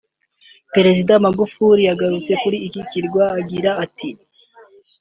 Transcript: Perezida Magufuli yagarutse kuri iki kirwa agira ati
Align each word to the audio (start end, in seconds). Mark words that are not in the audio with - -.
Perezida 0.73 1.13
Magufuli 1.25 1.81
yagarutse 1.89 2.31
kuri 2.41 2.57
iki 2.67 2.81
kirwa 2.89 3.23
agira 3.39 3.71
ati 3.83 4.09